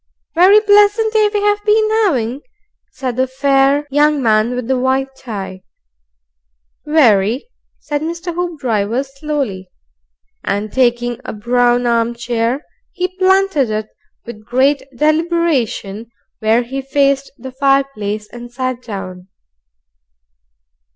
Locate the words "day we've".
1.13-1.63